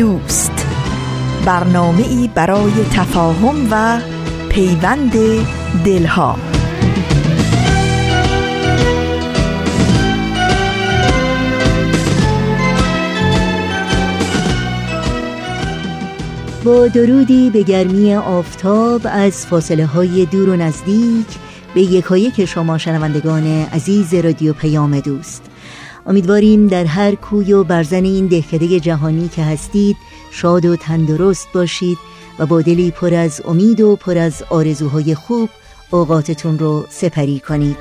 [0.00, 0.66] دوست.
[1.46, 4.00] برنامه ای برای تفاهم و
[4.48, 5.12] پیوند
[5.84, 6.36] دلها.
[16.64, 21.26] با درودی به گرمی آفتاب از فاصله های دور و نزدیک
[21.74, 25.49] به یکایک شما شنوندگان عزیز رادیو پیام دوست.
[26.06, 29.96] امیدواریم در هر کوی و برزن این دهکده جهانی که هستید
[30.30, 31.98] شاد و تندرست باشید
[32.38, 35.48] و با دلی پر از امید و پر از آرزوهای خوب
[35.90, 37.76] اوقاتتون رو سپری کنید.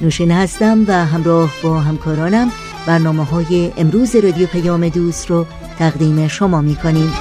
[0.00, 2.52] نوشین هستم و همراه با همکارانم
[2.86, 5.46] برنامه های امروز رادیو پیام دوست رو
[5.78, 7.12] تقدیم شما می کنیم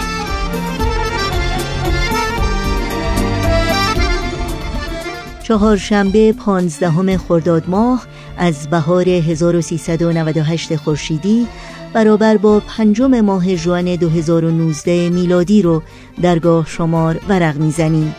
[5.43, 8.05] چهارشنبه پانزدهم خرداد ماه
[8.37, 11.47] از بهار 1398 خورشیدی
[11.93, 15.81] برابر با پنجم ماه جوان 2019 میلادی رو
[16.21, 18.15] درگاه شمار ورق می‌زنیم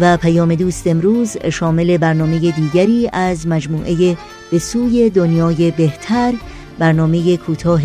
[0.00, 4.16] و پیام دوست امروز شامل برنامه دیگری از مجموعه
[4.50, 6.32] به سوی دنیای بهتر
[6.80, 7.82] برنامه کوتاه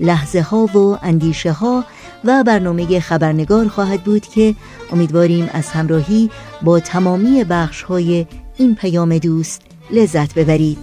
[0.00, 1.84] لحظه ها و اندیشه ها
[2.24, 4.54] و برنامه خبرنگار خواهد بود که
[4.92, 6.30] امیدواریم از همراهی
[6.62, 10.78] با تمامی بخش های این پیام دوست لذت ببرید.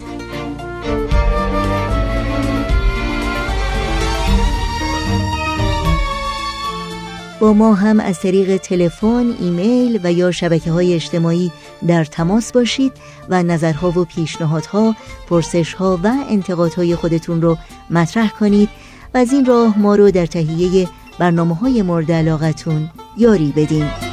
[7.40, 11.52] با ما هم از طریق تلفن، ایمیل و یا شبکه های اجتماعی
[11.88, 12.92] در تماس باشید
[13.30, 14.96] و نظرها و پیشنهادها،
[15.30, 17.58] پرسشها و انتقادهای خودتون رو
[17.90, 18.70] مطرح کنید
[19.14, 20.88] و از این راه ما رو در تهیه
[21.20, 24.11] برنامه های مورد علاقتون یاری بدین.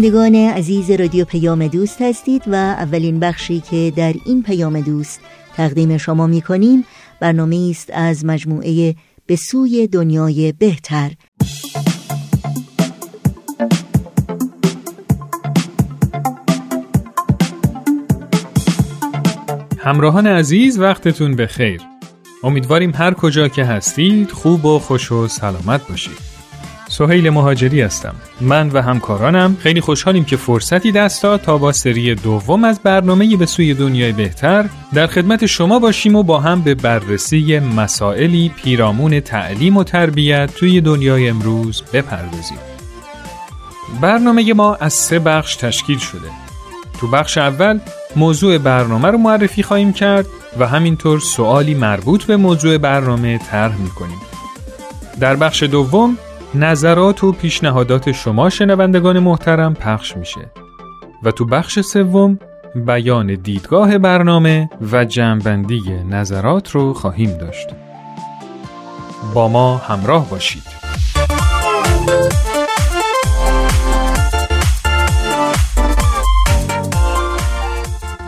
[0.00, 5.20] شنوندگان عزیز رادیو پیام دوست هستید و اولین بخشی که در این پیام دوست
[5.56, 6.84] تقدیم شما می کنیم
[7.20, 8.94] برنامه است از مجموعه
[9.26, 11.10] به سوی دنیای بهتر.
[19.78, 21.80] همراهان عزیز وقتتون به خیر
[22.42, 26.29] امیدواریم هر کجا که هستید خوب و خوش و سلامت باشید.
[26.90, 28.14] سهیل مهاجری هستم.
[28.40, 33.36] من و همکارانم خیلی خوشحالیم که فرصتی دست داد تا با سری دوم از برنامه
[33.36, 34.64] به سوی دنیای بهتر
[34.94, 40.80] در خدمت شما باشیم و با هم به بررسی مسائلی پیرامون تعلیم و تربیت توی
[40.80, 42.58] دنیای امروز بپردازیم.
[44.00, 46.28] برنامه ما از سه بخش تشکیل شده.
[47.00, 47.80] تو بخش اول
[48.16, 50.26] موضوع برنامه رو معرفی خواهیم کرد
[50.58, 54.18] و همینطور سوالی مربوط به موضوع برنامه طرح می‌کنیم.
[55.20, 56.18] در بخش دوم
[56.54, 60.50] نظرات و پیشنهادات شما شنوندگان محترم پخش میشه.
[61.22, 62.38] و تو بخش سوم
[62.74, 67.68] بیان دیدگاه برنامه و جمعبندی نظرات رو خواهیم داشت.
[69.34, 70.62] با ما همراه باشید.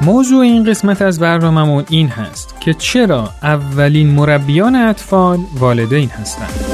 [0.03, 6.72] موضوع این قسمت از برنامهمون این هست که چرا اولین مربیان اطفال والدین هستند.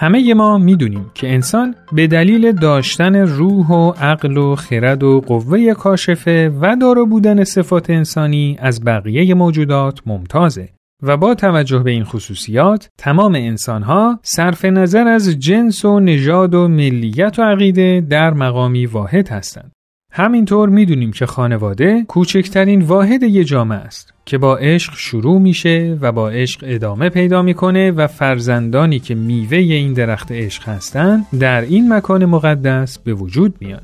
[0.00, 5.74] همه ما می‌دونیم که انسان به دلیل داشتن روح و عقل و خرد و قوه
[5.74, 10.68] کاشفه و دارا بودن صفات انسانی از بقیه موجودات ممتازه
[11.02, 16.68] و با توجه به این خصوصیات تمام انسانها صرف نظر از جنس و نژاد و
[16.68, 19.72] ملیت و عقیده در مقامی واحد هستند.
[20.12, 26.12] همینطور می‌دونیم که خانواده کوچکترین واحد یه جامعه است که با عشق شروع میشه و
[26.12, 31.92] با عشق ادامه پیدا می‌کنه و فرزندانی که میوه این درخت عشق هستند در این
[31.92, 33.80] مکان مقدس به وجود میان.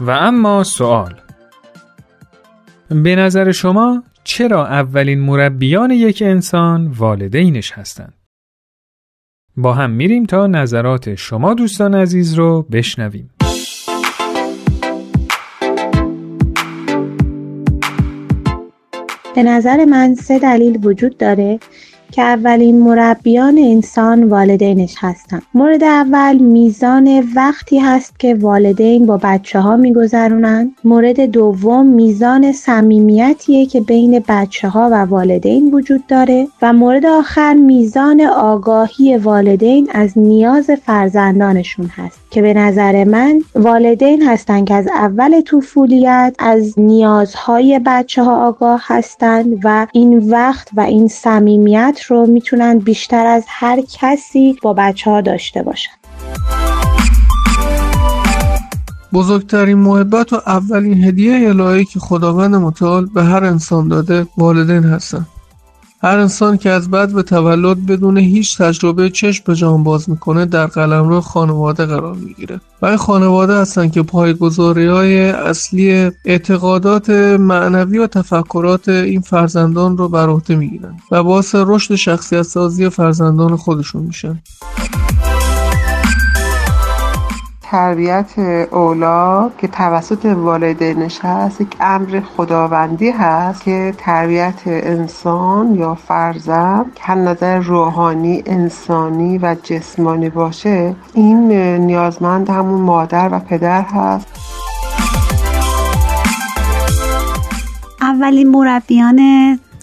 [0.00, 1.14] و اما سوال
[2.88, 8.14] به نظر شما چرا اولین مربیان یک انسان والدینش هستند؟
[9.56, 13.30] با هم میریم تا نظرات شما دوستان عزیز رو بشنویم.
[19.34, 21.60] به نظر من سه دلیل وجود داره.
[22.12, 25.42] که اولین مربیان انسان والدینش هستند.
[25.54, 30.72] مورد اول میزان وقتی هست که والدین با بچه ها میگذرونند.
[30.84, 37.54] مورد دوم میزان صمیمیتیه که بین بچه ها و والدین وجود داره و مورد آخر
[37.54, 44.88] میزان آگاهی والدین از نیاز فرزندانشون هست که به نظر من والدین هستند که از
[44.94, 52.26] اول طفولیت از نیازهای بچه ها آگاه هستند و این وقت و این صمیمیت رو
[52.26, 55.90] می‌تونن بیشتر از هر کسی با بچه ها داشته باشن.
[59.12, 65.26] بزرگترین محبت و اولین هدیه الهی که خداوند متعال به هر انسان داده والدین هستند
[66.04, 70.46] هر انسان که از بد به تولد بدون هیچ تجربه چشم به جان باز می‌کنه
[70.46, 72.60] در قلمرو خانواده قرار می‌گیره.
[72.82, 77.10] و این خانواده هستن که پایگذاری های اصلی اعتقادات
[77.40, 83.56] معنوی و تفکرات این فرزندان رو بر عهده می‌گیرن و باعث رشد شخصیت سازی فرزندان
[83.56, 84.42] خودشون میشن.
[87.74, 88.38] تربیت
[88.72, 97.14] اولاد که توسط والدینش هست یک امر خداوندی هست که تربیت انسان یا فرزند که
[97.14, 104.26] نظر روحانی انسانی و جسمانی باشه این نیازمند همون مادر و پدر هست.
[108.00, 109.20] اولین مربیان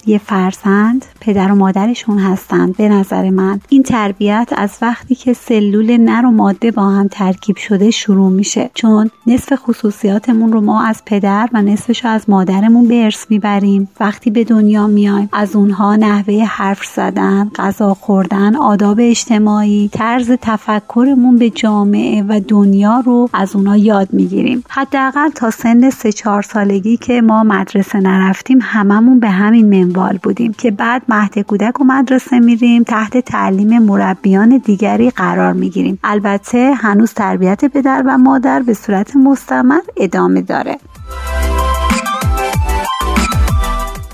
[0.06, 3.60] یه فرزند؟ پدر و مادرشون هستند به نظر من.
[3.68, 8.70] این تربیت از وقتی که سلول نر و ماده با هم ترکیب شده شروع میشه.
[8.74, 13.88] چون نصف خصوصیاتمون رو ما از پدر و نصفش رو از مادرمون به ارث می‌بریم.
[14.00, 21.36] وقتی به دنیا میایم از اونها نحوه حرف زدن غذا خوردن آداب اجتماعی طرز تفکرمون
[21.36, 24.64] به جامعه و دنیا رو از اونها یاد می‌گیریم.
[24.68, 30.52] حداقل تا سن سه چهار سالگی که ما مدرسه نرفتیم هممون به همین منوال بودیم
[30.52, 35.98] که بعد مهد کودک و مدرسه میریم تحت تعلیم مربیان دیگری قرار می‌گیریم.
[36.04, 40.76] البته هنوز تربیت پدر و مادر به صورت مستمر ادامه داره.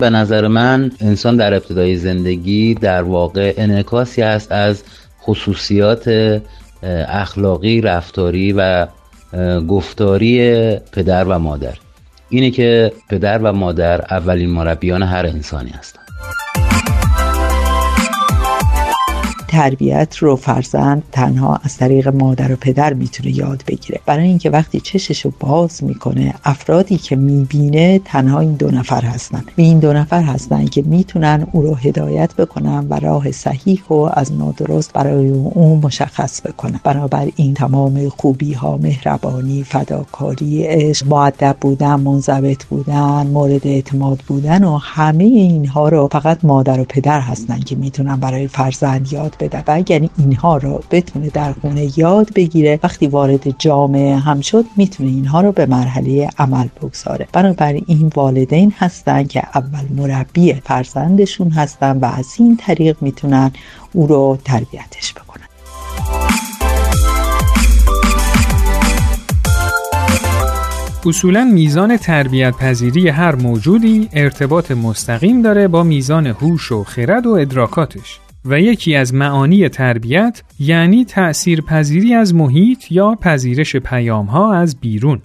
[0.00, 4.82] به نظر من انسان در ابتدای زندگی در واقع انعکاسی است از
[5.22, 6.10] خصوصیات
[7.08, 8.86] اخلاقی رفتاری و
[9.68, 11.74] گفتاری پدر و مادر.
[12.28, 16.07] اینه که پدر و مادر اولین مربیان هر انسانی هستند.
[19.48, 24.00] تربیت رو فرزند تنها از طریق مادر و پدر می‌تونه یاد بگیره.
[24.06, 29.38] برای اینکه وقتی چشش رو باز می‌کنه افرادی که می‌بینه تنها این دو نفر هستن.
[29.38, 34.10] و این دو نفر هستن که می‌تونن او رو هدایت بکنن و راه صحیح و
[34.12, 36.80] از نادرست برای او مشخص بکنن.
[37.36, 44.76] این تمام خوبی ها مهربانی فداکاری عشق معدب بودن منضبط بودن مورد اعتماد بودن و
[44.76, 49.62] همه اینها رو فقط مادر و پدر هستن که می‌تونن برای فرزند یاد بده و
[49.66, 52.80] اگر اینها رو بتونه در خونه یاد بگیره.
[52.82, 57.28] وقتی وارد جامعه هم شد می‌تونه اینها رو به مرحله عمل بگذاره.
[57.32, 63.50] بنابراین این والدین هستن که اول مربی فرزندشون هستن و از این طریق می‌تونن
[63.92, 65.44] او رو تربیتش بکنن.
[71.06, 77.30] اصولا میزان تربیت پذیری هر موجودی ارتباط مستقیم داره با میزان هوش و خرد و
[77.30, 78.20] ادراکاتش.
[78.48, 84.80] و یکی از معانی تربیت یعنی تأثیر پذیری از محیط یا پذیرش پیام ها از
[84.80, 85.22] بیرون.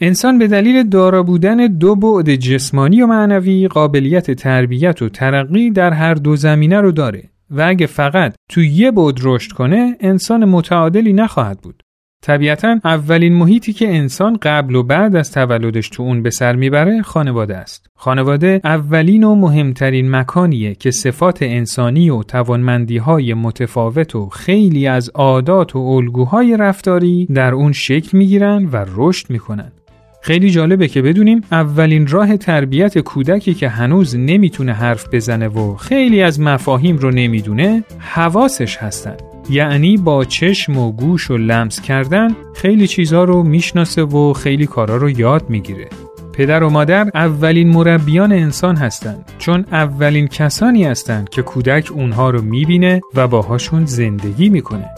[0.00, 5.92] انسان به دلیل دارا بودن دو بعد جسمانی و معنوی قابلیت تربیت و ترقی در
[5.92, 11.12] هر دو زمینه رو داره و اگه فقط تو یه بعد رشد کنه انسان متعادلی
[11.12, 11.82] نخواهد بود.
[12.22, 17.02] طبیعتا اولین محیطی که انسان قبل و بعد از تولدش تو اون به سر می‌بره
[17.02, 17.86] خانواده است.
[17.94, 25.10] خانواده اولین و مهمترین مکانیه که صفات انسانی و توانمندی های متفاوت و خیلی از
[25.14, 29.72] عادات و الگوهای رفتاری در اون شکل می‌گیرن و رشد می‌کنن.
[30.20, 36.22] خیلی جالبه که بدونیم اولین راه تربیت کودکی که هنوز نمی‌تونه حرف بزنه و خیلی
[36.22, 39.16] از مفاهیم رو نمی‌دونه حواسش هستن
[39.50, 44.96] یعنی با چشم و گوش و لمس کردن خیلی چیزها رو می‌شناسه و خیلی کارا
[44.96, 45.88] رو یاد می‌گیره
[46.32, 52.42] پدر و مادر اولین مربیان انسان هستند چون اولین کسانی هستند که کودک اونها رو
[52.42, 54.90] می‌بینه و باهاشون زندگی می‌کنه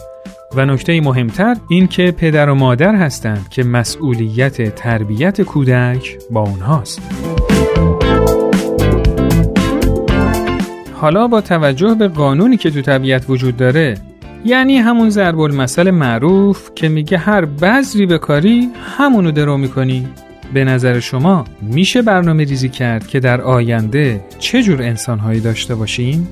[0.55, 7.01] و نکته مهمتر این که پدر و مادر هستند که مسئولیت تربیت کودک با اونهاست.
[10.93, 13.97] حالا با توجه به قانونی که تو طبیعت وجود داره
[14.45, 20.07] یعنی همون ضرب المثل معروف که میگه هر بذری به کاری همونو درو می‌کنی
[20.53, 26.27] به نظر شما میشه برنامه ریزی کرد که در آینده چه جور انسانهایی داشته باشیم؟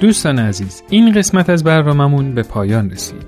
[0.00, 3.27] دوستان عزیز این قسمت از برنامهمون به پایان رسید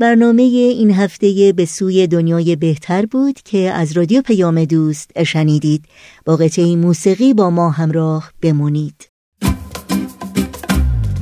[0.00, 5.84] برنامه این هفته به سوی دنیای بهتر بود که از رادیو پیام دوست شنیدید.
[6.24, 9.10] با قطعه موسیقی با ما همراه بمونید.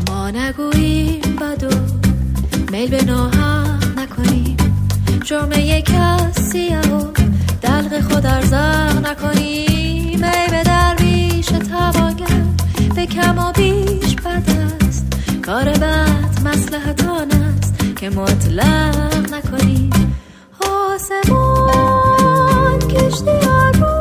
[0.09, 1.77] ما نگوییم بدو
[2.73, 4.57] میل به ناهم نکنیم.
[5.57, 7.01] یک کسی و
[7.63, 10.25] دلق خود ارزق نکنیم.
[10.25, 12.45] ای به درویش توانگر
[12.95, 15.07] به کم و بیش بد است.
[15.47, 17.38] کار بد مسلحتان است
[18.01, 19.91] که مطلق نکنی
[20.61, 21.99] آسمان
[22.79, 23.99] کشتی رو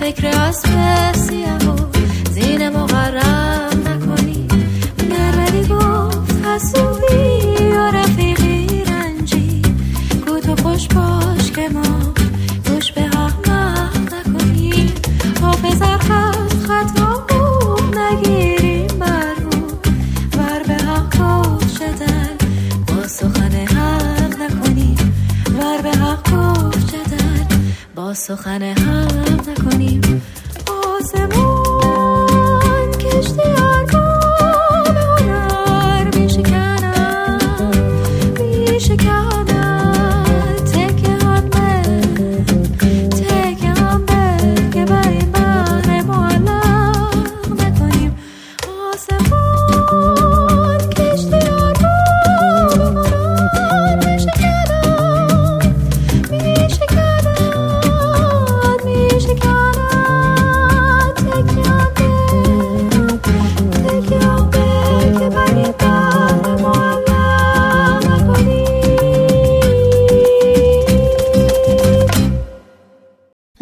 [0.00, 1.76] فکر اسب سیاه و
[2.30, 3.59] زین مقرر
[6.60, 9.62] حسودی یا رفیقی رنجی.
[10.26, 12.12] گو تو خوش باش که ما
[12.66, 13.50] گوش به حق
[14.12, 14.92] نکنیم.
[15.42, 17.26] حافظ خط خطا
[17.96, 19.34] نگیریم بر
[20.36, 22.36] ور به حق گوش دل
[22.86, 24.96] با سخن حق نکنیم.
[25.58, 27.56] ور به حق گوش دل
[27.94, 30.19] با سخن حق نکنیم.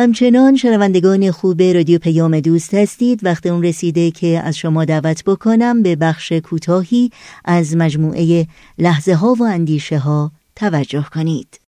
[0.09, 3.21] همچنان شنوندگان خوب رادیو پیام دوست هستید.
[3.25, 7.11] وقت اون رسیده که از شما دعوت بکنم به بخش کوتاهی
[7.45, 8.47] از مجموعه
[8.79, 11.61] لحظه ها و اندیشه ها توجه کنید.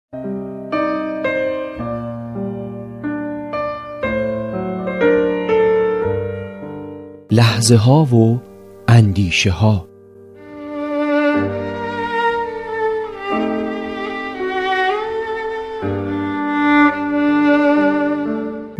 [7.30, 8.40] لحظه ها و
[8.88, 9.89] اندیشه ها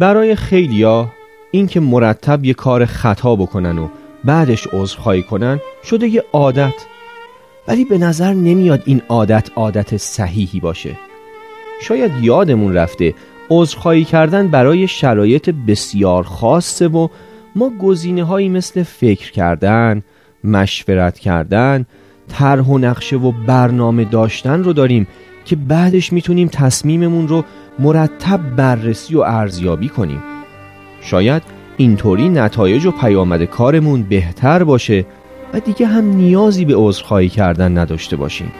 [0.00, 1.08] برای خیلیا
[1.50, 3.88] اینکه مرتب یه کار خطا بکنن و
[4.24, 6.74] بعدش عذرخواهی کنن شده یه عادت.
[7.68, 10.96] ولی به نظر نمیاد این عادت عادت صحیحی باشه.
[11.82, 13.14] شاید یادمون رفته
[13.50, 17.08] عذرخواهی کردن برای شرایط بسیار خاصه و
[17.56, 20.02] ما گزینه هایی مثل فکر کردن
[20.44, 21.86] مشورت کردن
[22.28, 25.06] طرح و نقشه و برنامه داشتن رو داریم
[25.44, 27.44] که بعدش می‌تونیم تصمیممون رو
[27.78, 30.22] مرتب بررسی و ارزیابی کنیم.
[31.00, 31.42] شاید
[31.76, 35.06] اینطوری نتایج و پیامد کارمون بهتر باشه
[35.54, 38.52] و دیگه هم نیازی به عذرخواهی کردن نداشته باشیم.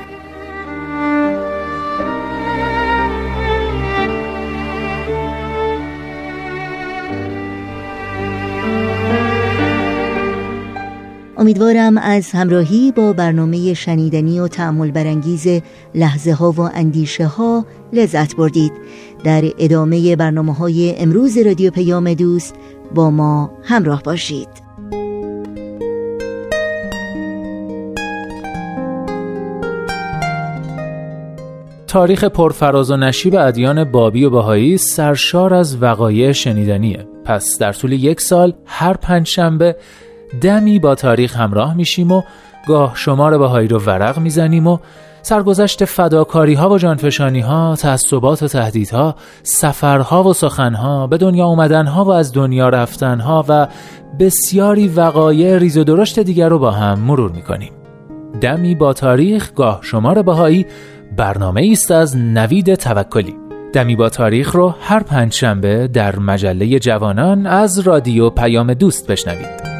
[11.41, 15.47] امیدوارم از همراهی با برنامه شنیدنی و تعمل برانگیز
[15.95, 18.73] لحظه ها و اندیشه ها لذت بردید.
[19.25, 22.55] در ادامه برنامه های امروز رادیو پیام دوست
[22.95, 24.49] با ما همراه باشید.
[31.87, 37.07] تاریخ پرفراز و نشیب ادیان بابی و بهایی سرشار از وقایع شنیدنیه.
[37.25, 39.77] پس در طول یک سال هر پنج شنبه
[40.41, 42.23] دمی با تاریخ همراه میشیم و
[42.67, 44.79] گاه شمار بهایی رو ورق می‌زنیم و
[45.23, 51.87] سرگذشت فداکاری ها و جانفشانی ها، تعصبات و تهدیدها، سفرها و سخنها، به دنیا اومدن
[51.87, 53.69] ها و از دنیا رفتن ها و
[54.19, 57.73] بسیاری وقایع ریز و درشت دیگر رو با هم مرور می‌کنیم.
[58.41, 60.67] دمی با تاریخ گاه شمار بهایی
[61.17, 63.37] برنامه است از نوید توکلی.
[63.73, 69.80] دمی با تاریخ رو هر پنج شنبه در مجله جوانان از رادیو پیام دوست بشنوید.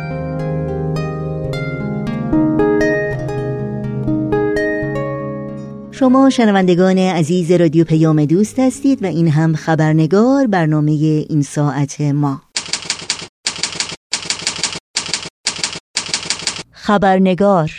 [6.01, 12.43] شما شنوندگان عزیز رادیو پیام دوست هستید و این هم خبرنگار برنامه این ساعت ما.
[16.73, 17.71] خبرنگار.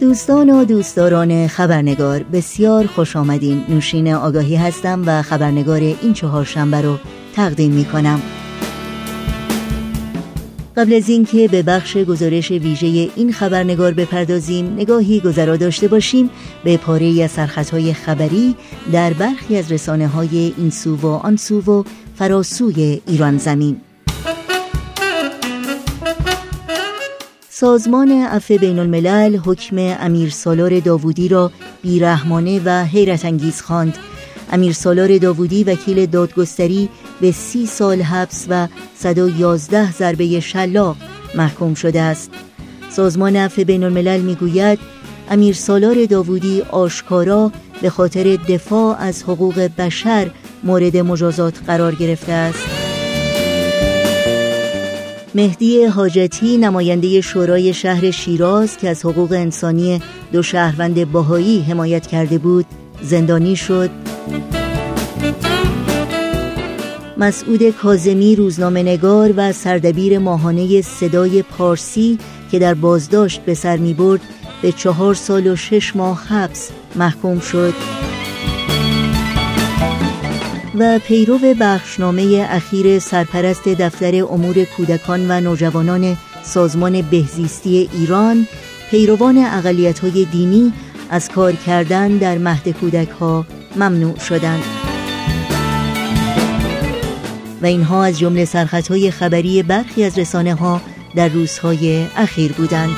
[0.00, 3.64] دوستان و دوستداران خبرنگار بسیار خوش آمدین.
[3.68, 6.98] نوشین آگاهی هستم و خبرنگار این چهار شنبه رو
[7.34, 8.22] تقدیم می کنم
[10.78, 16.30] قبل از اینکه به بخش گزارش ویژه این خبرنگار بپردازیم نگاهی گذرا داشته باشیم
[16.64, 18.54] به پاره از سرخطهای خبری
[18.92, 23.76] در برخی از رسانه های این سو و آن سو و فراسوی ایران زمین.
[27.48, 31.52] سازمان عفو بین الملل حکم امیر سالار داوودی را
[31.82, 33.98] بیرحمانه و حیرت انگیز خواند.
[34.52, 36.88] امیر سالار داوودی وکیل دادگستری
[37.20, 40.96] به سی سال حبس و 111 ضربه شلاق
[41.34, 42.30] محکوم شده است.
[42.90, 44.78] سازمان عفو بین الملل می‌گوید
[45.30, 47.52] امیر سالار داوودی آشکارا
[47.82, 50.30] به خاطر دفاع از حقوق بشر
[50.64, 52.64] مورد مجازات قرار گرفته است.
[55.34, 60.00] مهدی حاجتی نماینده شورای شهر شیراز که از حقوق انسانی
[60.32, 62.66] دو شهروند باهایی حمایت کرده بود
[63.02, 63.90] زندانی شد.
[67.18, 72.18] مسعود کازمی روزنامه نگار و سردبیر ماهانه صدای پارسی
[72.50, 74.20] که در بازداشت به سر می برد
[74.62, 77.74] به چهار سال و شش ماه حبس محکوم شد.
[80.78, 88.46] و پیرو بخشنامه اخیر سرپرست دفتر امور کودکان و نوجوانان سازمان بهزیستی ایران
[88.90, 90.72] پیروان اقلیت های دینی
[91.10, 94.87] از کار کردن در مهد کودک ها ممنوع شدند.
[97.62, 100.80] و اینها از جمله سرخطهای خبری برخی از رسانه ها
[101.14, 102.96] در روزهای اخیر بودند.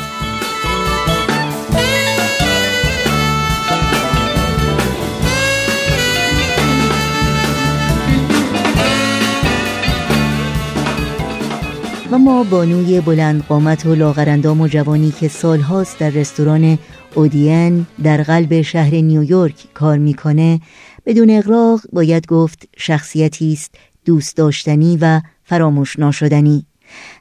[12.11, 16.79] و ما بانوی بلند قامت و لاغرندام و جوانی که سالهاست در رستوران
[17.15, 20.61] اودین در قلب شهر نیویورک کار می‌کنه
[21.07, 23.75] بدون اغراق باید گفت شخصیتی است
[24.11, 26.67] دوست داشتنی و فراموش ناشدنی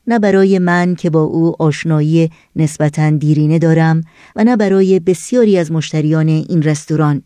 [0.08, 4.02] نه برای من که با او آشنایی نسبتا دیرینه دارم
[4.36, 7.24] و نه برای بسیاری از مشتریان این رستوران.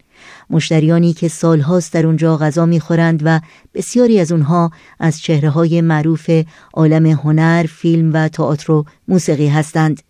[0.50, 3.40] مشتریانی که سالهاست در اونجا غذا می‌خورند و
[3.74, 6.30] بسیاری از اونها از چهره های معروف
[6.74, 10.02] عالم هنر، فیلم و تئاتر و موسیقی هستند.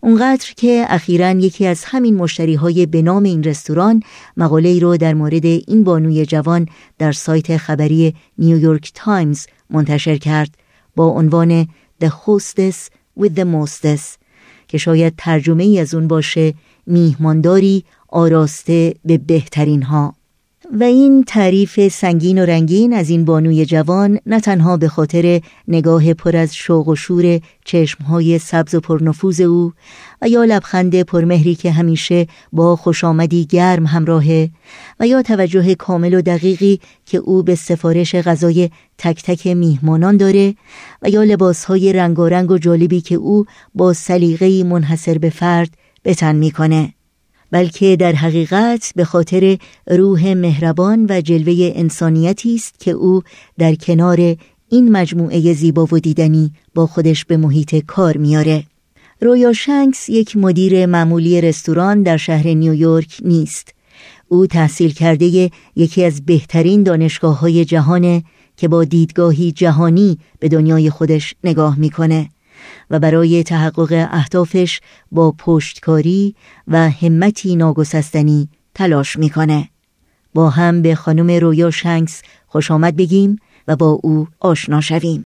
[0.00, 4.02] اونقدر که اخیرا یکی از همین مشتری های به نام این رستوران
[4.36, 6.66] مقاله ای رو در مورد این بانوی جوان
[6.98, 10.56] در سایت خبری نیویورک تایمز منتشر کرد
[10.96, 11.64] با عنوان
[12.04, 12.76] The Hostess
[13.20, 14.02] with the Mostess
[14.68, 16.54] که شاید ترجمه ای از اون باشه
[16.86, 20.14] میهمانداری آراسته به بهترین ها
[20.72, 26.14] و این تعریف سنگین و رنگین از این بانوی جوان نه تنها به خاطر نگاه
[26.14, 29.72] پر از شوق و شور چشمهای سبز و پرنفوذ او
[30.22, 34.50] و یا لبخند پرمهری که همیشه با خوش آمدی گرم همراهه
[35.00, 40.54] و یا توجه کامل و دقیقی که او به سفارش غذای تک تک میهمانان داره
[41.02, 45.70] و یا لباسهای رنگارنگ و جالبی که او با سلیقه‌ای منحصر به فرد
[46.02, 46.95] به تن می‌کنه.
[47.50, 53.22] بلکه در حقیقت به خاطر روح مهربان و جلوه انسانیتی است که او
[53.58, 54.36] در کنار
[54.68, 58.64] این مجموعه زیبا و دیدنی با خودش به محیط کار میاره
[59.20, 63.74] رویا شنکس یک مدیر معمولی رستوران در شهر نیویورک نیست.
[64.28, 68.24] او تحصیل کرده یکی از بهترین دانشگاه های جهانه
[68.56, 72.28] که با دیدگاهی جهانی به دنیای خودش نگاه می‌کنه.
[72.90, 74.80] و برای تحقق اهدافش
[75.12, 76.34] با پشتکاری
[76.68, 79.68] و همتی ناگسستنی تلاش می‌کنه.
[80.34, 83.38] با هم به خانم رویا شنکس خوش آمد بگیم
[83.68, 85.25] و با او آشنا شویم.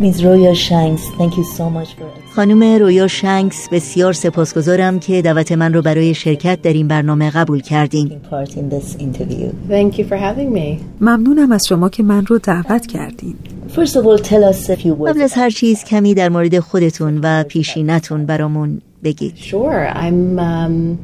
[0.00, 5.52] میز رویا شنکس thank you so much for خانم رویا شنکس بسیار سپاسگزارم که دعوت
[5.52, 8.20] من رو برای شرکت در این برنامه قبول کردین.
[9.68, 10.80] Thank you for having me.
[11.00, 13.34] ممنونم از شما که من رو دعوت کردین.
[13.68, 15.08] First of all, tell us a few words.
[15.08, 19.34] قبل از هر چیز کمی در مورد خودتون و پیشینتون برامون بگید.
[19.36, 20.98] Sure, I'm um,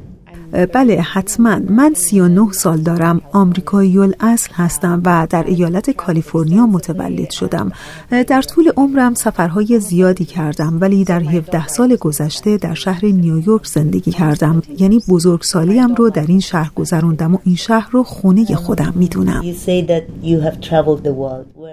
[0.55, 1.61] بله حتما.
[1.69, 3.21] من 39 سال دارم.
[3.33, 7.73] آمریکایی اصل هستم و در ایالت کالیفرنیا متولد شدم.
[8.11, 14.11] در طول عمرم سفرهای زیادی کردم ولی در 17 سال گذشته در شهر نیویورک زندگی
[14.11, 14.63] کردم.
[14.79, 19.43] یعنی بزرگسالیم رو در این شهر گذروندم و این شهر رو خونه خودم می‌دونم.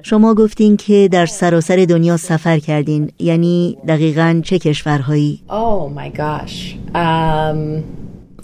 [0.04, 3.12] شما گفتین که در سراسر دنیا سفر کردین.
[3.20, 6.76] یعنی دقیقا چه کشورهایی؟ oh my gosh.
[6.96, 7.84] Um,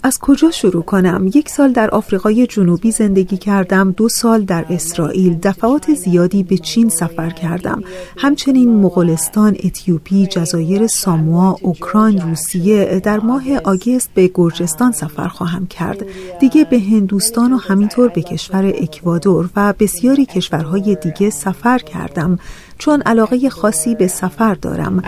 [0.08, 5.38] از کجا شروع کنم؟ یک سال در آفریقای جنوبی زندگی کردم، دو سال در اسرائیل،
[5.42, 7.82] دفعات زیادی به چین سفر کردم.
[8.18, 16.06] همچنین مغولستان، اتیوپی، جزایر ساموا، اوکراین، روسیه، در ماه آگست به گرجستان سفر خواهم کرد.
[16.40, 22.38] دیگه به هندوستان و همینطور به کشور اکوادور و بسیاری کشورهای دیگه سفر کردم.
[22.78, 25.02] چون علاقه خاصی به سفر دارم.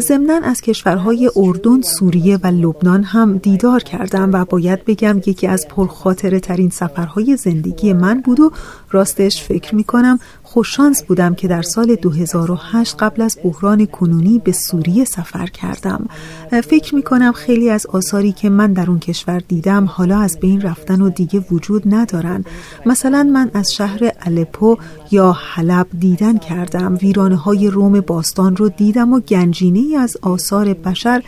[0.00, 5.68] ضمنا از کشورهای اردن، سوریه و لبنان هم دیدار کردم و باید بگم یکی از
[5.68, 8.50] پرخاطره ترین سفرهای زندگی من بود و
[8.90, 10.18] راستش فکر می کنم
[10.52, 16.06] خوششانس بودم که در سال 2008 قبل از بحران کنونی به سوریه سفر کردم.
[16.50, 20.60] فکر می کنم خیلی از آثاری که من در اون کشور دیدم حالا از بین
[20.60, 22.44] رفتن و دیگه وجود ندارن.
[22.86, 24.76] مثلا من از شهر الپو
[25.10, 26.98] یا حلب دیدن کردم.
[27.02, 31.22] ویرانه های روم باستان رو دیدم و گنجینه از آثار بشر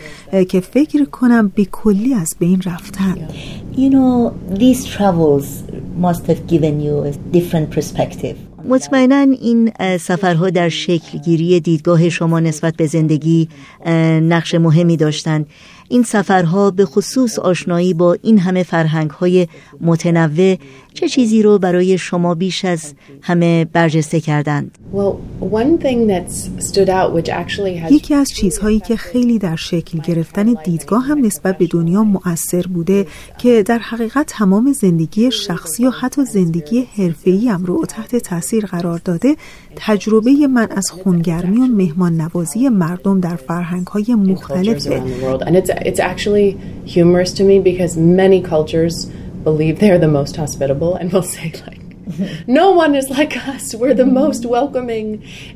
[0.49, 3.15] که فکر کنم به کلی از بین رفتن.
[3.73, 5.45] You know, these travels
[6.05, 8.37] must have given you a different perspective.
[8.69, 13.49] مطمئنا این سفرها در شکلگیری دیدگاه شما نسبت به زندگی
[14.21, 15.45] نقش مهمی داشتند.
[15.89, 19.47] این سفرها به خصوص آشنایی با این همه فرهنگ های
[19.81, 20.55] متنوع
[20.95, 24.77] چه چیزی رو برای شما بیش از همه برجسته کردند؟
[27.91, 33.05] یکی از چیزهایی که خیلی در شکل گرفتن دیدگاه هم نسبت به دنیا مؤثر بوده
[33.37, 39.01] که در حقیقت تمام زندگی شخصی و حتی زندگی حرفه‌ای هم رو تحت تاثیر قرار
[39.05, 39.35] داده
[39.75, 45.01] تجربه من از خونگرمی و مهمان نوازی مردم در فرهنگ های مختلفه
[49.45, 51.74] believe they're the most hospitable and will say like
[52.47, 53.63] no one is like us.
[53.81, 55.07] We're the most welcoming.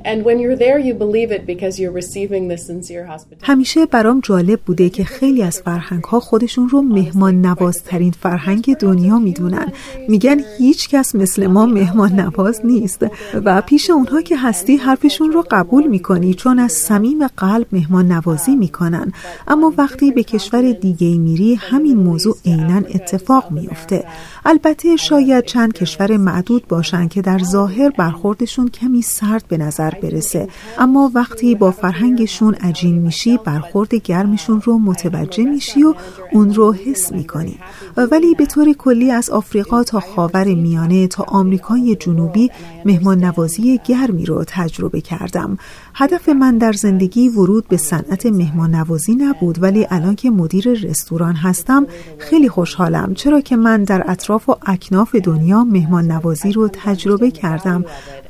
[0.09, 3.43] And when you're there, you believe it because you're receiving the sincere hospitality.
[3.43, 9.19] همیشه برام جالب بوده که خیلی از فرهنگ ها خودشون رو مهمان نوازترین فرهنگ دنیا
[9.19, 9.71] می‌دونن.
[10.07, 13.05] میگن هیچ کس مثل ما مهمان نواز نیست
[13.45, 18.55] و پیش اونها که هستی حرفشون رو قبول می‌کنی چون از صمیم قلب مهمان نوازی
[18.55, 19.11] می‌کنن.
[19.47, 24.03] اما وقتی به کشور دیگه میری همین موضوع عینا اتفاق میفته.
[24.45, 30.47] البته شاید چند کشور معدود باشن که در ظاهر برخوردشون کمی سرد به نظر برسه.
[30.77, 35.93] اما وقتی با فرهنگشون عجین میشی برخورد گرمشون رو متوجه میشی و
[36.33, 37.57] اون رو حس می‌کنی.
[37.97, 42.51] ولی به طور کلی از آفریقا تا خاور میانه تا آمریکای جنوبی
[42.85, 45.57] مهمان نوازی گرمی رو تجربه کردم.
[45.93, 51.35] هدف من در زندگی ورود به صنعت مهمان نوازی نبود ولی الان که مدیر رستوران
[51.35, 53.13] هستم خیلی خوشحالم.
[53.13, 57.85] چرا که من در اطراف و اکناف دنیا مهمان نوازی رو تجربه کردم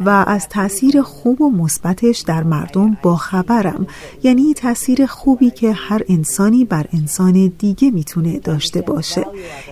[0.06, 3.88] و از تاثیر خوب و مثبتش در مردم با خبرم
[4.24, 9.26] یعنی تاثیر خوبی که هر انسانی بر انسان دیگه می‌تونه داشته باشه.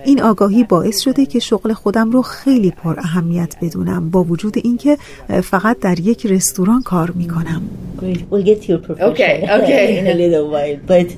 [0.04, 4.98] این آگاهی باعث شده که شغل خودم رو خیلی پر اهمیت بدونم با وجود اینکه
[5.42, 7.62] فقط در یک رستوران کار می‌کنم.
[7.96, 8.20] Great.
[8.30, 9.98] We'll get to your profession Okay, okay.
[9.98, 10.76] in a little while.
[10.86, 11.08] But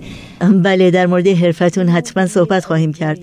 [0.63, 3.19] بله در مورد حرفتون حتما صحبت خواهیم کرد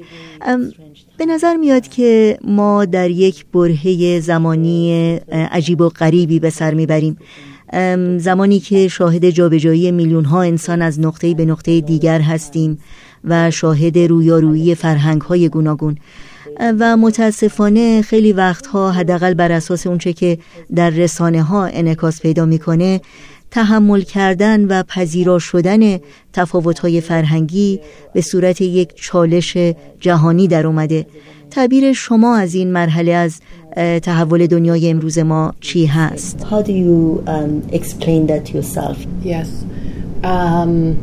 [1.18, 7.18] به نظر میاد که ما در یک برهه زمانی عجیب و غریبی به سر می‌بریم
[8.18, 12.80] زمانی که شاهد جابجایی میلیون ها انسان از نقطه به نقطه دیگر هستیم
[13.24, 15.98] و شاهد رویارویی فرهنگ های گوناگون
[16.60, 20.38] و متاسفانه خیلی وقتها حداقل بر اساس اونچه که
[20.76, 23.02] در رسانه ها انعکاس پیدا می‌کنه
[23.52, 26.00] تحمل کردن و پذیرا شدن
[26.34, 27.80] تفاوت‌های فرهنگی
[28.14, 29.58] به صورت یک چالش
[30.00, 31.06] جهانی در اومده
[31.52, 33.42] تعبیر شما از این مرحله از
[34.02, 38.98] تحول دنیای امروز ما چی هست؟ how do you um, explain that yourself?
[39.24, 39.48] Yes.
[40.24, 40.98] Um,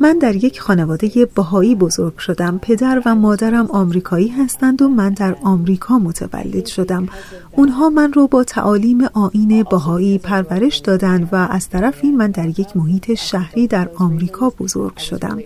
[0.00, 2.58] من در یک خانواده بهایی بزرگ شدم.
[2.62, 7.08] پدر و مادرم آمریکایی هستند و من در آمریکا متولد شدم.
[7.56, 12.76] اونها من رو با تعالیم آین بهایی پرورش دادند و از طرفی من در یک
[12.76, 15.38] محیط شهری در آمریکا بزرگ شدم.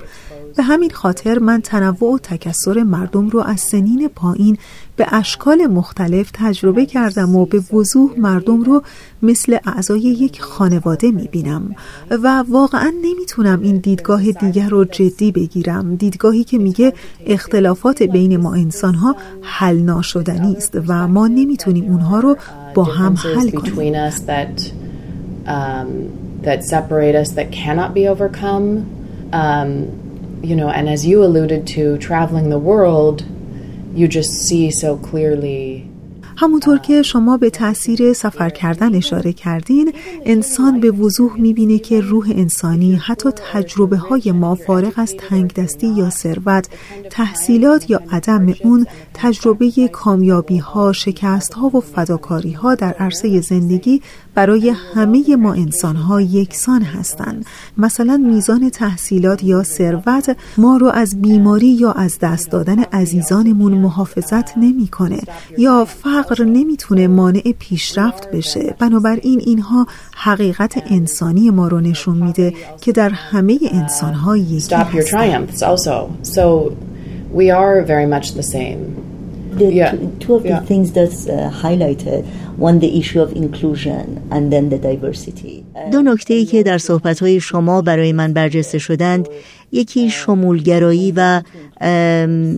[0.57, 4.59] به همین خاطر من تنوع و تکسر مردم رو از سنین پایین
[4.97, 8.83] به اشکال مختلف تجربه کردم و به وضوح مردم رو
[9.23, 11.75] مثل اعضای یک خانواده می‌بینم
[12.11, 16.93] و واقعا نمی‌تونم این دیدگاه دیگر رو جدی بگیرم دیدگاهی که میگه
[17.27, 22.37] اختلافات بین ما انسان ها حل ناشدنی است و ما نمی‌تونیم اونها رو
[22.75, 24.73] با هم حل کنیم between us that
[26.43, 28.87] that separate us that cannot be overcome.
[29.33, 30.02] Um,
[30.43, 33.25] you know, and as you alluded to, traveling the world,
[33.95, 35.89] you just see so clearly
[36.37, 39.93] همونطور که شما به تاثیر سفر کردن اشاره کردین
[40.25, 45.87] انسان به وضوح می‌بینه که روح انسانی حتی تجربه های ما فارغ از تنگ دستی
[45.87, 46.69] یا ثروت
[47.11, 54.03] تحصیلات یا عدم اون تجربه کامیابی ها شکست ها و فداکاری ها در عرصه زندگی
[54.35, 61.23] برای همه ما انسان ها یکسان هستند مثلا میزان تحصیلات یا ثروت ما رو از
[61.23, 65.21] بیماری یا از دست دادن عزیزانمون محافظت نمی‌کنه
[65.59, 68.75] یا فقر نمی‌تونه مانع پیشرفت بشه.
[68.79, 74.87] بنابراین اینها حقیقت انسانی ما رو نشون میده که در همه انسان ها یکی stop
[79.59, 79.67] the.
[79.67, 79.91] The Yeah.
[79.93, 80.71] two, two of the Yeah.
[80.71, 81.35] things that's uh,
[81.65, 82.21] highlighted
[82.69, 87.41] one the issue of inclusion and then the diversity دو نکته ای که در صحبتهای
[87.41, 89.29] شما برای من برجسته شدند
[89.73, 91.43] یکی شمولگرایی و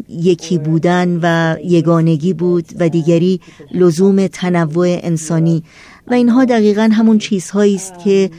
[0.08, 3.40] یکی بودن و یگانگی بود و دیگری
[3.74, 5.62] لزوم تنوع انسانی
[6.06, 8.30] و اینها دقیقا همون چیزهایی است که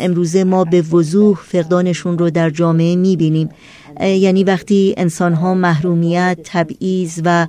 [0.00, 3.48] امروزه ما به وضوح فقدانشون رو در جامعه می‌بینیم
[4.00, 7.46] یعنی وقتی انسان ها محرومیت، تبعیض و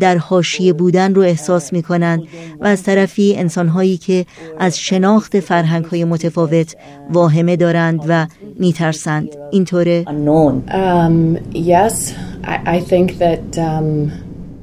[0.00, 2.22] در حاشیه بودن رو احساس می کنند
[2.60, 4.26] و از طرفی انسان هایی که
[4.58, 6.76] از شناخت فرهنگ های متفاوت
[7.10, 8.26] واهمه دارند و
[8.58, 12.12] میترسند اینطوره؟ Um, yes,
[12.44, 14.10] I, I think that um,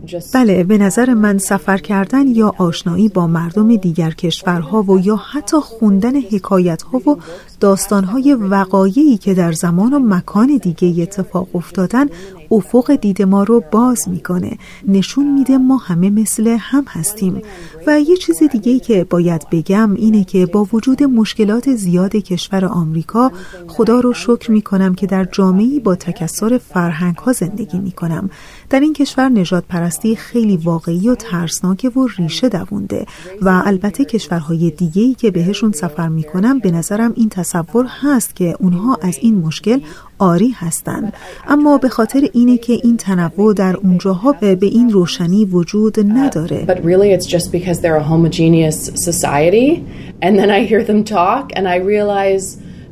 [0.05, 5.15] just بله به نظر من سفر کردن یا آشنایی با مردم دیگر کشورها و یا
[5.15, 7.17] حتی خوندن حکایتها و
[7.63, 12.06] داستانهای وقایعی که در زمان و مکان دیگه اتفاق افتادن
[12.52, 14.58] افق دید ما رو باز می‌کنه.
[14.88, 17.41] نشون میده ما همه مثل هم هستیم.
[17.88, 23.32] و یه چیز دیگه که باید بگم اینه که با وجود مشکلات زیاد کشور آمریکا
[23.67, 28.30] خدا رو شکر می‌کنم که در جامعه‌ای با تکسر فرهنگ ها زندگی می‌کنم.
[28.69, 33.06] در این کشور نجات پرستی خیلی واقعی و ترسناکه و ریشه دوونده
[33.41, 37.53] و البته کشورهای دیگه‌ای که بهشون سفر می‌کنم به نظرم این تصور
[38.02, 39.80] هست که اونها از این مشکل
[40.20, 41.13] آری هستند
[41.48, 46.66] اما به خاطر اینه که این تنوع در اونجاها به این روشنی وجود نداره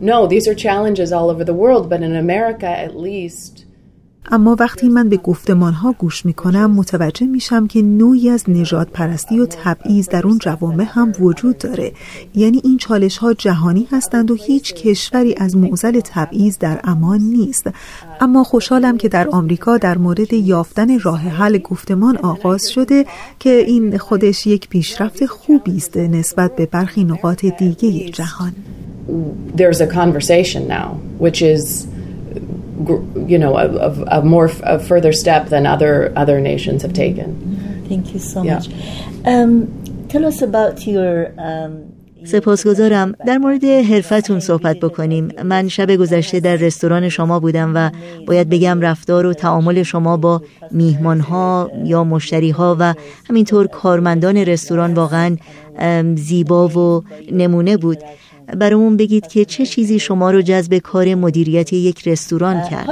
[0.01, 3.65] no, these are challenges all over the world, but in America at least.
[4.29, 8.89] اما وقتی من به گفتمان ها گوش می کنم متوجه میشم که نوعی از نجات
[8.89, 11.91] پرستی و تبعیض در اون جوامع هم وجود داره.
[12.35, 17.69] یعنی این چالش ها جهانی هستند و هیچ کشوری از معضل تبعیض در امان نیست.
[18.21, 23.05] اما خوشحالم که در آمریکا در مورد یافتن راه حل گفتمان آغاز شده
[23.39, 28.53] که این خودش یک پیشرفت خوبی است نسبت به برخی نقاط دیگه جهان.
[29.55, 31.87] There's a conversation now, which is,
[33.31, 36.93] you know, a, a, a more f- a further step than other other nations have
[37.05, 37.27] taken.
[37.89, 38.55] Thank you so Yeah.
[38.55, 38.67] much.
[39.33, 39.51] Um,
[40.11, 41.13] tell us about your
[41.49, 41.71] um,
[42.23, 47.89] سپاسگزارم در مورد حرفتون صحبت بکنیم من شب گذشته در رستوران شما بودم و
[48.27, 50.41] باید بگم رفتار و تعامل شما با
[50.71, 52.93] میهمان ها یا مشتری ها و
[53.29, 55.37] همینطور کارمندان رستوران واقعا
[56.15, 57.97] زیبا و نمونه بود
[58.57, 62.89] برامون بگید که چه چیزی شما رو جذب کار مدیریت یک رستوران کرد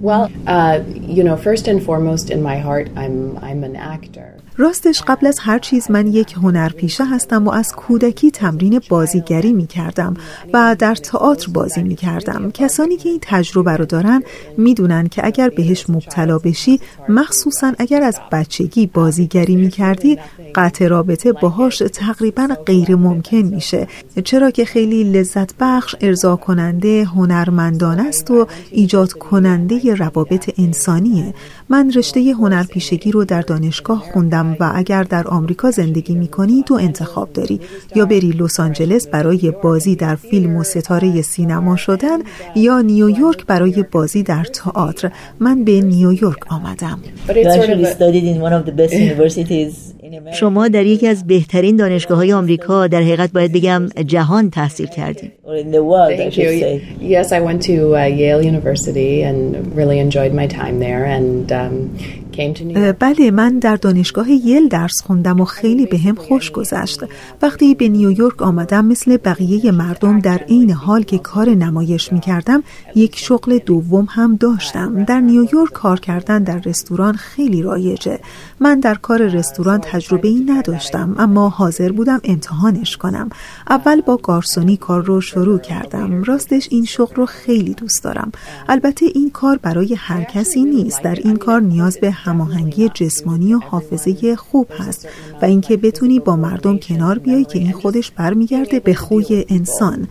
[0.00, 0.80] Well, uh,
[1.16, 4.37] you know, first and foremost in my heart, I'm, I'm an actor.
[4.60, 9.66] راستش قبل از هر چیز من یک هنرپیشه هستم و از کودکی تمرین بازیگری می
[9.66, 10.14] کردم
[10.52, 12.50] و در تئاتر بازی می کردم.
[12.50, 14.22] کسانی که این تجربه رو دارن
[14.56, 20.18] می‌دونن که اگر بهش مبتلا بشی مخصوصا اگر از بچگی بازیگری می کردی
[20.54, 23.86] قطع رابطه باهاش تقریبا غیر ممکن میشه
[24.24, 31.34] چرا که خیلی لذت بخش ارضا کننده هنرمندان است و ایجاد کننده روابط انسانیه
[31.68, 37.32] من رشته هنرپیشگی رو در دانشگاه خوندم و اگر در آمریکا زندگی می‌کنی تو انتخاب
[37.32, 37.60] داری.
[37.94, 42.18] یا بری لس آنجلس برای بازی در فیلم و ستاره سینما شدن
[42.56, 45.12] یا نیویورک برای بازی در تئاتر.
[45.40, 46.98] من به نیویورک آمدم.
[50.32, 55.32] شما در یکی از بهترین دانشگاه های آمریکا در حقیقت باید بگم جهان تحصیل کردیم
[57.00, 59.38] Yes, I went to uh, Yale University and
[59.74, 61.72] really enjoyed my time there and um,
[62.98, 67.00] بله من در دانشگاه یل درس خوندم و خیلی به هم خوش گذشت.
[67.42, 72.62] وقتی به نیویورک آمدم مثل بقیه مردم در عین حال که کار نمایش می کردم
[72.94, 75.04] یک شغل دوم هم داشتم.
[75.04, 78.18] در نیویورک کار کردن در رستوران خیلی رایجه.
[78.60, 83.30] من در کار رستوران تجربه ای نداشتم اما حاضر بودم امتحانش کنم.
[83.70, 86.22] اول با گارسونی کار رو شروع کردم.
[86.22, 88.32] راستش این شغل رو خیلی دوست دارم.
[88.68, 91.02] البته این کار برای هر کسی نیست.
[91.02, 95.08] در این کار نیاز به هماهنگی جسمانی و حافظه خوب هست
[95.42, 100.08] و اینکه بتونی با مردم کنار بیای که این خودش برمیگرده به خوی انسان.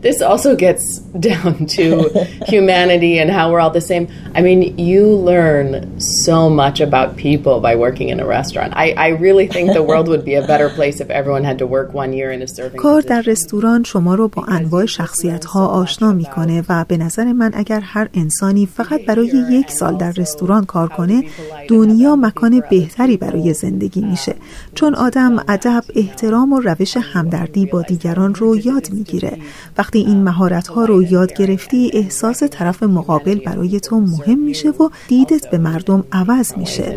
[0.00, 0.84] This also gets
[1.30, 2.08] down to
[2.46, 4.08] humanity and how we're all the same.
[4.34, 8.72] I mean, you learn so much about people by working in a restaurant.
[8.76, 11.66] I, I really think the world would be a better place if everyone had to
[11.66, 15.66] work one year in a serving کار در رستوران شما رو با انواع شخصیت ها
[15.66, 20.64] آشنا می‌کنه و به نظر من اگر هر انسانی فقط برای یک سال در رستوران
[20.64, 21.24] کار کنه
[21.68, 24.34] دنیا مکان بهتری برای زندگی میشه
[24.74, 29.38] چون آدم ادب احترام و روش همدردی با دیگران رو یاد می‌گیره
[29.78, 34.88] وقتی این مهارت ها رو یاد گرفتی احساس طرف مقابل برای تو مهم میشه و
[35.08, 36.94] دیدت به مردم عوض میشه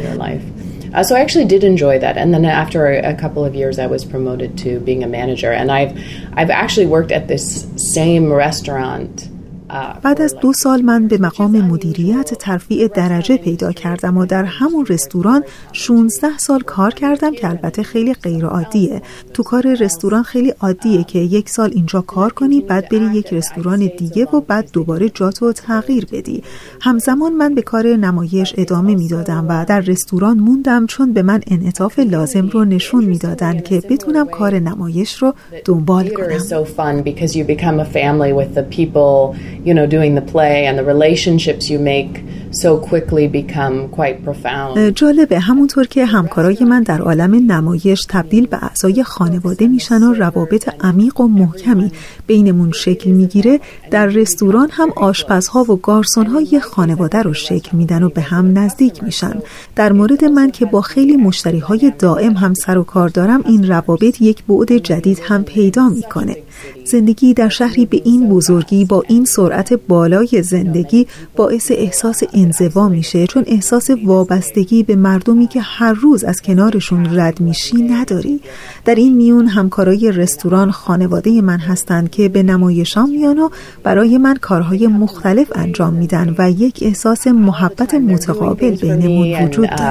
[0.92, 3.86] Uh, so I actually did enjoy that, and then after a, couple of years, I
[3.86, 5.94] was promoted to being a manager, and I've
[6.34, 9.29] I've actually worked at this same restaurant
[10.04, 14.86] بعد از دو سال من به مقام مدیریت ترفیع درجه پیدا کردم و در همون
[14.86, 19.02] رستوران 16 سال کار کردم که البته خیلی غیر عادیه
[19.34, 23.92] تو کار رستوران خیلی عادیه که یک سال اینجا کار کنی بعد بری یک رستوران
[23.98, 26.44] دیگه و بعد دوباره جاتو تغییر بدی.
[26.82, 32.00] همزمان من به کار نمایش ادامه می‌دادم و در رستوران موندم چون به من انعطاف
[32.00, 35.34] لازم رو نشون می‌دادن که بتونم کار نمایش رو
[35.66, 36.26] دنبال کنم.
[39.68, 42.12] You know, doing the play and the relationships you make
[42.52, 44.78] so quickly become quite profound.
[44.96, 45.40] جالبه.
[45.40, 51.22] همونطور که همکارای من در عالم نمایش تبدیل به اعضای خانواده میشن و روابط عمیق
[51.22, 51.92] و محکمی
[52.28, 53.60] بینمون شکل می‌گیره
[53.92, 59.04] در رستوران هم آشپزها و گارسونها یه خانواده رو شکل میدن و به هم نزدیک
[59.04, 59.34] میشن.
[59.76, 63.68] در مورد من که با خیلی مشتری های دائم هم سر و کار دارم این
[63.68, 66.36] روابط یک بعد جدید هم پیدا می‌کنه.
[66.86, 73.28] زندگی در شهری به این بزرگی با این سرعت بالای زندگی باعث احساس انزوا میشه
[73.28, 78.40] چون احساس وابستگی به مردمی که هر روز از کنارشون رد میشی نداری.
[78.86, 83.50] در این میون همکارای رستوران خانواده من هستند که به نمایشان میان و
[83.84, 89.82] برای من کارهای مختلف انجام میدن و یک احساس محبت متقابل بینمون وجود داره.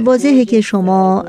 [0.05, 1.21] واضحه که شما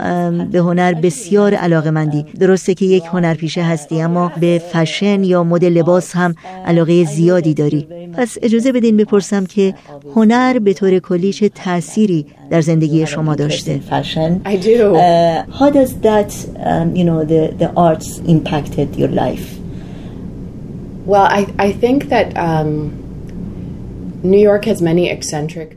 [0.53, 5.65] به هنر بسیار علاقه مندی درسته که یک هنرپیشه هستی اما به فشن یا مد
[5.65, 6.35] لباس هم
[6.67, 9.75] علاقه زیادی داری پس اجازه بدین بپرسم که
[10.15, 13.81] هنر به طور کلی چه تأثیری در زندگی شما داشته
[14.45, 14.95] I do.
[14.95, 16.31] Uh, how does that,
[16.71, 19.66] um, you know, the, the arts impacted your life?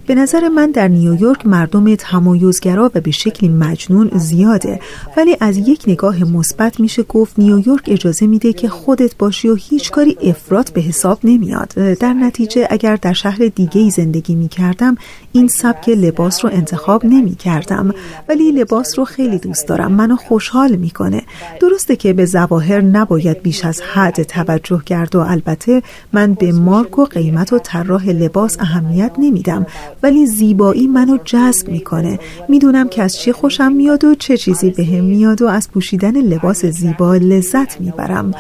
[0.08, 4.80] به نظر من در نیویورک مردم تمایزگرا و به شکلی مجنون زیاده
[5.18, 9.92] ولی از یک نگاه مثبت میشه گفت نیویورک اجازه میده که خودت باشی و هیچ
[9.92, 11.74] کاری افراط به حساب نمیاد.
[12.00, 14.96] در نتیجه اگر در شهر دیگه زندگی می‌کردم
[15.32, 17.94] این سبک لباس رو انتخاب نمی‌کردم
[18.30, 19.92] ولی لباس رو خیلی دوست دارم.
[19.92, 21.22] منو خوشحال می‌کنه.
[21.62, 25.82] درسته که به ظواهر نباید بیش از حد توجه کرد و البته
[26.14, 29.66] من به مارک و قیمت و طراح لباس اهمیت نمیدم
[30.04, 32.20] ولی زیبایی منو جذب می‌کنه.
[32.50, 36.66] می‌دونم که از چی خوشم میاد و چه چیزی بهم میاد و از پوشیدن لباس
[36.66, 38.32] زیبا لذت می‌برم.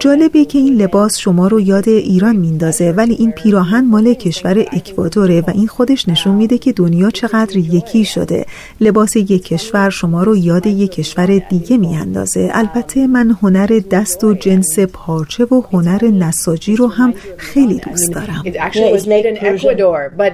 [0.00, 5.40] جالبه که این لباس شما رو یاد ایران میندازه ولی این پیراهن مال کشور اکوادوره
[5.40, 8.46] و این خودش نشون میده که دنیا چقدر یکی شده
[8.80, 14.34] لباس یک کشور شما رو یاد یک کشور دیگه میاندازه البته من هنر دست و
[14.34, 19.36] جنس پارچه و هنر نساجی رو هم خیلی دوست دارم It actually was made in
[19.36, 20.32] Ecuador, but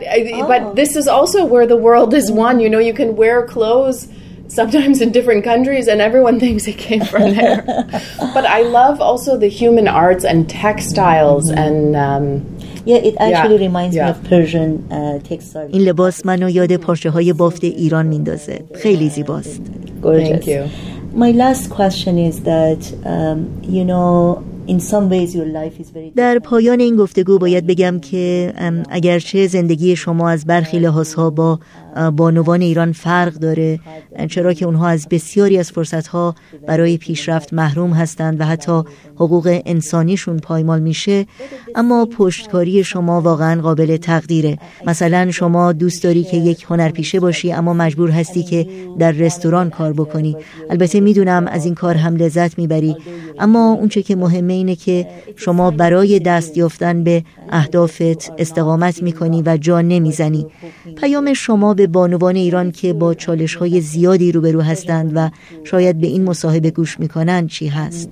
[0.53, 2.57] but this is also where the world is one.
[2.65, 3.99] You know, you can wear clothes
[4.49, 7.63] sometimes in different countries, and everyone thinks it came from there.
[8.37, 11.97] but I love also the human arts and textiles and.
[11.97, 12.56] Um,
[12.87, 14.11] Yeah, it actually Yeah, reminds me yeah.
[14.11, 15.73] of Persian uh.
[15.73, 19.61] این لباس منو یاد پارچه های بافت ایران میندازه خیلی زیباست
[20.03, 20.29] Gorgeous.
[20.29, 20.63] Thank you.
[21.25, 22.83] My last question is that,
[23.15, 23.39] um,
[23.77, 28.01] you know, in some ways your life is very در پایان این گفتگو باید بگم
[28.01, 28.53] که
[28.91, 31.59] اگرچه زندگی شما از برخی لحاظها با
[32.17, 33.79] بانوان ایران فرق داره
[34.31, 36.35] چرا که اونها از بسیاری از فرصتها
[36.67, 38.83] برای پیشرفت محروم هستند و حتی
[39.17, 41.27] حقوق انسانیشون پایمال میشه
[41.75, 44.59] اما پشتکاری شما واقعا قابل تقدیره.
[44.87, 48.67] مثلا شما دوست داری که یک هنرپیشه باشی اما مجبور هستی که
[48.99, 50.37] در رستوران کار بکنی.
[50.71, 52.97] البته می‌دونم از این کار هم لذت می‌بری.
[53.39, 55.07] اما اونچه که مهمه اینه که
[55.37, 60.47] شما برای دست یافتن به اهدافت استقامت می‌کنی و جان نمی‌زنی.
[60.97, 65.31] پیام شما به بانوان ایران که با چالش های زیادی روبرو هستند و
[65.65, 68.09] شاید به این مصاحبه گوش می‌کنن چی هست؟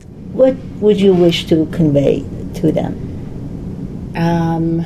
[0.95, 2.22] Would you wish to convey
[2.55, 2.95] to them?
[4.14, 4.84] Um,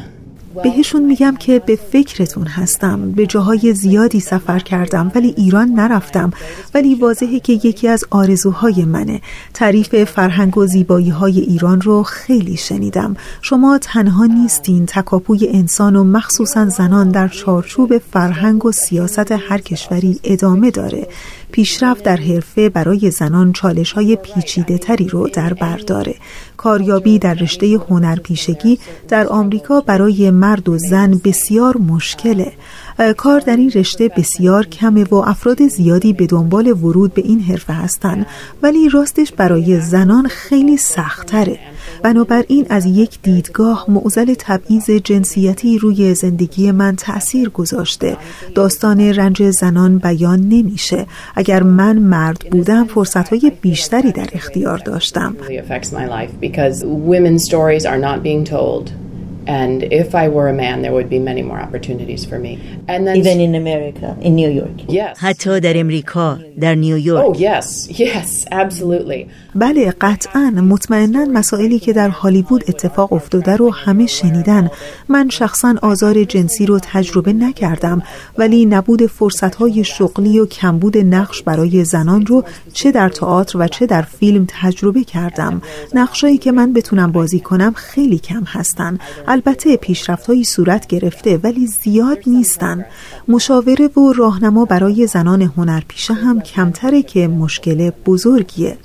[0.63, 3.13] بهشون میگم که به فکرتون هستم.
[3.13, 6.31] به جاهای زیادی سفر کردم ولی ایران نرفتم.
[6.75, 9.21] ولی واضحه که یکی از آرزوهای منه.
[9.55, 13.17] تعریف فرهنگ و زیبایی های ایران رو خیلی شنیدم.
[13.43, 14.87] شما تنها نیستین.
[14.87, 21.09] تکاپوی انسان و مخصوصا زنان در چارچوب فرهنگ و سیاست هر کشوری ادامه داره.
[21.53, 26.15] پیشرفت در حرفه برای زنان چالش های پیچیده تری رو در بر داره.
[26.57, 28.79] کاریابی در رشته هنرپیشگی
[29.09, 32.53] در آمریکا برای مرد و زن بسیار مشکله.
[33.17, 37.73] کار در این رشته بسیار کمه و افراد زیادی به دنبال ورود به این حرفه
[37.73, 38.27] هستند
[38.63, 41.59] ولی راستش برای زنان خیلی سختتره
[42.03, 48.17] بنابراین از یک دیدگاه معضل تبعیض جنسیتی روی زندگی من تأثیر گذاشته.
[48.55, 51.07] داستان رنج زنان بیان نمیشه.
[51.35, 55.37] اگر من مرد بودم فرصتهای بیشتری در اختیار داشتم.
[59.49, 62.53] And if I were a man, there would be many more opportunities for me.
[62.93, 64.77] And then, Even in America, in New York.
[64.89, 65.19] yes.
[65.19, 69.27] حتی در امریکا در نیویورک Oh, yes, yes, absolutely.
[69.55, 74.71] بله قطعا مطمئنا مسائلی که در هالیوود اتفاق افتاده رو همه شنیدن
[75.09, 78.03] من شخصا آزار جنسی رو تجربه نکردم
[78.39, 83.87] ولی نبود فرصتهای شغلی و کمبود نقش برای زنان رو چه در تئاتر و چه
[83.87, 85.63] در فیلم تجربه کردم
[85.95, 88.99] نقشایی که من بتونم بازی کنم خیلی کم هستن
[89.39, 92.85] البته پیشرفتهایی صورت گرفته ولی زیاد نیستن.
[93.29, 98.79] مشاوره و راهنما برای زنان هنرپیشه هم کمتره که مشکل بزرگیه.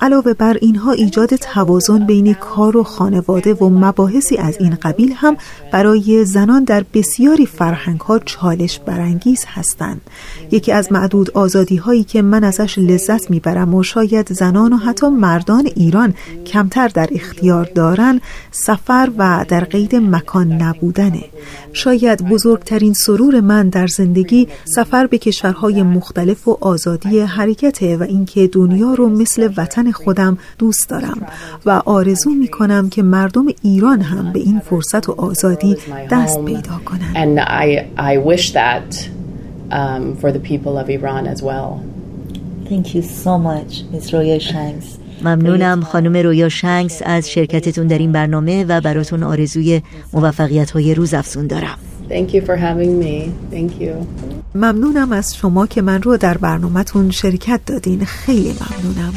[0.00, 5.36] علاوه بر اینها ایجاد توازن بین کار و خانواده و مباحثی از این قبیل هم
[5.72, 10.00] برای زنان در بسیاری فرهنگ ها چالش برانگیز هستند.
[10.50, 15.08] یکی از معدود آزادی هایی که من ازش لذت می‌برم و شاید زنان و حتی
[15.08, 16.14] مردان ایران
[16.46, 18.20] کمتر در اختیار دارن
[18.50, 21.24] سفر و در قید مکان نبودنه.
[21.72, 28.46] شاید بزرگترین سرور من در زندگی سفر به کشورهای مختلف و آزادی حرکته و اینکه
[28.46, 31.26] دنیا رو مثل وطن خودم دوست دارم
[31.66, 35.76] و آرزو می کنم که مردم ایران هم به این فرصت و آزادی
[36.10, 37.16] دست پیدا کنند.
[37.16, 39.08] And I, I wish that
[39.70, 41.82] um, for the people of Iran as well.
[42.68, 44.12] Thank you so much, Ms.
[44.12, 44.98] Roya Shanks.
[45.24, 49.82] ممنونم خانم رویا شنگس از شرکتتون در این برنامه و براتون آرزوی
[50.12, 51.78] موفقیت های روز افزون دارم
[52.08, 53.32] Thank you for having me.
[53.52, 54.06] Thank you.
[54.54, 59.12] ممنونم از شما که من رو در برنامهتون شرکت دادین خیلی ممنونم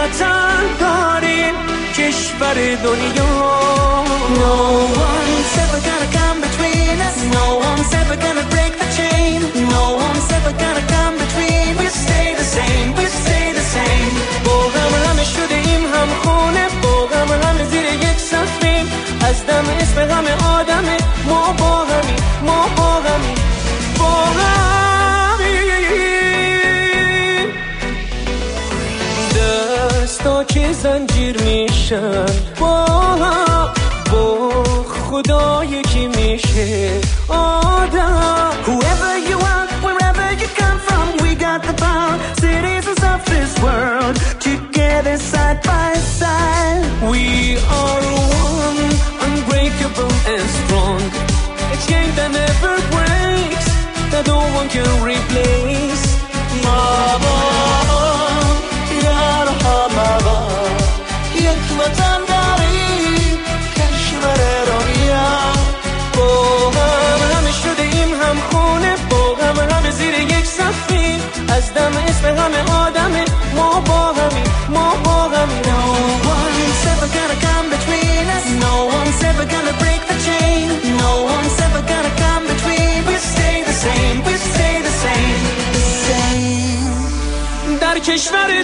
[0.00, 1.54] وطن داریم
[1.96, 2.54] کشور
[2.84, 3.56] دنیا
[4.42, 4.56] No
[5.04, 9.38] one's ever gonna come between us No one's ever gonna break the chain
[9.74, 14.14] No one's ever gonna come between We stay the same, we stay the same
[14.44, 18.86] با هم همه شده ایم هم خونه با هم همه زیر یک سفریم
[19.28, 20.96] از دم اسم همه آدمه
[21.28, 21.84] ما با
[31.90, 32.26] میشن
[32.60, 33.68] با هم
[34.12, 34.50] با
[35.10, 36.90] خدا یکی میشه
[37.28, 43.52] آدم Whoever you are, wherever you come from We got the power, citizens of this
[43.64, 44.16] world
[44.48, 47.24] Together side by side We
[47.80, 48.02] are
[48.52, 48.82] one,
[49.26, 51.02] unbreakable and strong
[51.74, 53.68] A chain that never breaks
[54.12, 55.09] That no one can replace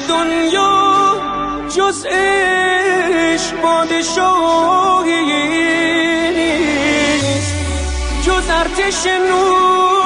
[0.09, 1.15] دنیا
[1.75, 5.25] جز عشق پادشاهی
[6.35, 7.55] نیست.
[8.21, 9.96] جز ارتش نور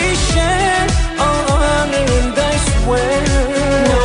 [0.00, 0.86] memories we share
[1.18, 3.22] are honor and I swear
[3.92, 4.02] no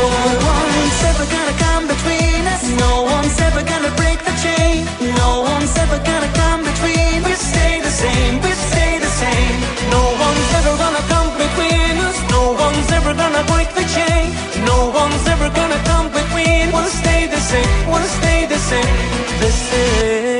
[0.52, 2.64] one's ever gonna come between us.
[2.80, 4.84] No one's ever gonna break the chain.
[5.16, 7.22] No one's ever gonna come between.
[7.24, 9.58] We stay the same we stay the same.
[9.90, 12.18] No one's ever gonna come between us.
[12.30, 14.26] No one's ever gonna break the chain.
[14.64, 16.72] No one's ever gonna come between.
[16.72, 18.96] We'll stay the same we'll stay the same.
[19.40, 20.36] The same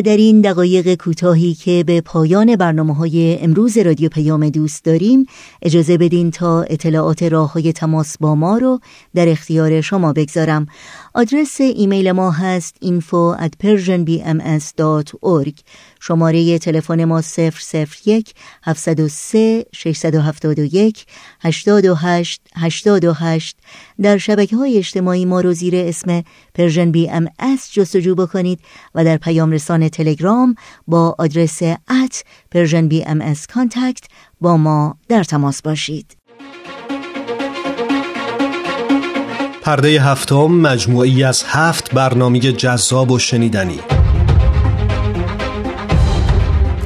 [0.00, 5.26] در این دقایق کوتاهی که به پایان برنامه های امروز رادیو پیام دوست داریم
[5.62, 8.80] اجازه بدین تا اطلاعات راه های تماس با ما رو
[9.14, 10.66] در اختیار شما بگذارم.
[11.14, 15.54] آدرس ایمیل ما هست info at persianbms.org
[16.00, 17.22] شماره تلفن ما
[18.06, 21.06] 001 703 671
[21.40, 23.56] 828 828
[24.02, 26.22] در شبکه های اجتماعی ما رو زیر اسم
[26.92, 27.28] BM
[27.72, 28.60] جستجو بکنید
[28.94, 30.54] و در پیام رسان تلگرام
[30.86, 34.04] با آدرس at Persian BM contact
[34.40, 36.16] با ما در تماس باشید.
[39.62, 43.80] پرده هفتم مجموعی از هفت برنامه جذاب و شنیدنی.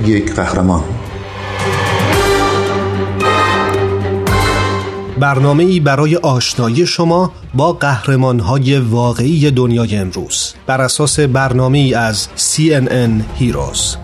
[0.07, 1.00] یک قهرمان.
[5.21, 10.55] برنامه ای برای آشنایی شما با قهرمان های واقعی دنیای امروز.
[10.66, 13.97] بر اساس برنامه ای از CNN Heroes.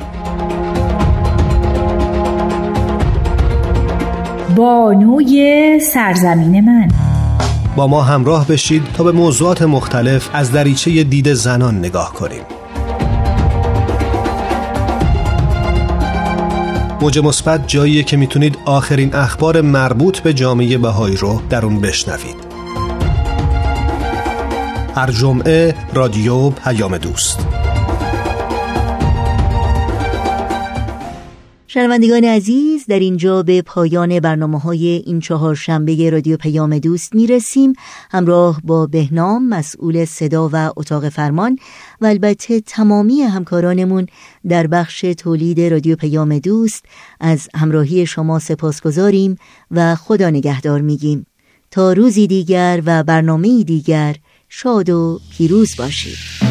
[4.56, 6.88] بانوی سرزمین من.
[7.76, 12.42] با ما همراه بشید تا به موضوعات مختلف از دریچه دید زنان نگاه کنیم.
[17.00, 22.36] موج مثبت جاییه که می‌تونید آخرین اخبار مربوط به جامعه بهایی رو در اون بشنوید.
[24.94, 27.55] هر جمعه رادیو پیام دوست.
[31.76, 37.26] شنوندگان عزیز در اینجا به پایان برنامه های این چهار شنبه رادیو پیام دوست می
[37.26, 37.72] رسیم
[38.10, 41.58] همراه با بهنام مسئول صدا و اتاق فرمان
[42.00, 44.06] و البته تمامی همکارانمون
[44.48, 46.84] در بخش تولید رادیو پیام دوست
[47.20, 49.36] از همراهی شما سپاس گذاریم
[49.70, 51.26] و خدا نگهدار میگیم.
[51.70, 54.16] تا روزی دیگر و برنامه دیگر
[54.48, 56.45] شاد و پیروز باشید.